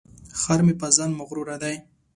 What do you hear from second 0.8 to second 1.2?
په ځان